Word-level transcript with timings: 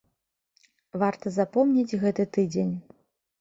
Варта 1.03 1.33
запомніць 1.35 1.97
гэты 2.05 2.27
тыдзень. 2.39 2.73